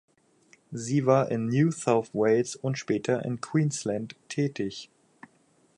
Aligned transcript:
Sie 0.71 1.05
war 1.05 1.29
in 1.29 1.45
New 1.45 1.69
South 1.69 2.15
Wales 2.15 2.55
und 2.55 2.79
später 2.79 3.23
in 3.23 3.39
Queensland 3.39 4.15
tätig. 4.29 4.89